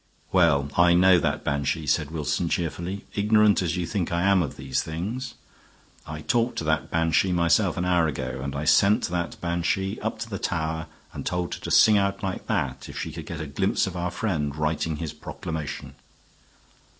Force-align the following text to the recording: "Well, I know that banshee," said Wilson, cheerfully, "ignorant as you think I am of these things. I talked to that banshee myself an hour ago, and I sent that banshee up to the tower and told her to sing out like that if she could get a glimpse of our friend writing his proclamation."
"Well, 0.31 0.69
I 0.75 0.95
know 0.95 1.19
that 1.19 1.43
banshee," 1.43 1.85
said 1.85 2.09
Wilson, 2.09 2.49
cheerfully, 2.49 3.05
"ignorant 3.13 3.61
as 3.61 3.77
you 3.77 3.85
think 3.85 4.11
I 4.11 4.23
am 4.23 4.41
of 4.41 4.57
these 4.57 4.81
things. 4.81 5.35
I 6.07 6.21
talked 6.21 6.57
to 6.57 6.63
that 6.63 6.89
banshee 6.89 7.31
myself 7.31 7.77
an 7.77 7.85
hour 7.85 8.07
ago, 8.07 8.41
and 8.41 8.55
I 8.55 8.65
sent 8.65 9.03
that 9.09 9.39
banshee 9.41 10.01
up 10.01 10.17
to 10.21 10.29
the 10.31 10.39
tower 10.39 10.87
and 11.13 11.23
told 11.23 11.53
her 11.53 11.59
to 11.61 11.69
sing 11.69 11.99
out 11.99 12.23
like 12.23 12.47
that 12.47 12.89
if 12.89 12.97
she 12.97 13.11
could 13.11 13.27
get 13.27 13.41
a 13.41 13.45
glimpse 13.45 13.85
of 13.85 13.95
our 13.95 14.09
friend 14.09 14.55
writing 14.55 14.95
his 14.95 15.13
proclamation." 15.13 15.93